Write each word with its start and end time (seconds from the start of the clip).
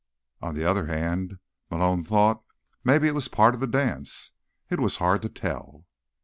On 0.41 0.55
the 0.55 0.65
other 0.65 0.87
hand, 0.87 1.37
Malone 1.69 2.03
thought, 2.03 2.41
maybe 2.83 3.07
it 3.07 3.13
was 3.13 3.27
part 3.27 3.53
of 3.53 3.59
the 3.59 3.67
dance. 3.67 4.31
It 4.67 4.79
was 4.79 4.97
hard 4.97 5.21
to 5.21 5.29
tell. 5.29 5.85